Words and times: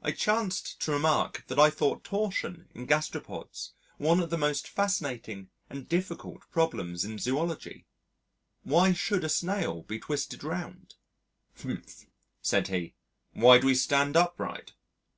I 0.00 0.12
chanced 0.12 0.80
to 0.80 0.92
remark 0.92 1.44
that 1.48 1.58
I 1.58 1.68
thought 1.68 2.02
torsion 2.02 2.70
in 2.74 2.86
gastropods 2.86 3.74
one 3.98 4.18
of 4.20 4.30
the 4.30 4.38
most 4.38 4.66
fascinating 4.66 5.50
and 5.68 5.86
difficult 5.86 6.44
problems 6.50 7.04
in 7.04 7.18
Zoology. 7.18 7.84
Why 8.62 8.94
should 8.94 9.24
a 9.24 9.28
snail 9.28 9.82
be 9.82 9.98
twisted 9.98 10.42
round? 10.42 10.94
"Humph," 11.60 12.06
said 12.40 12.68
he, 12.68 12.94
"why 13.34 13.58
do 13.58 13.66
we 13.66 13.74
stand 13.74 14.16
upright?" 14.16 14.72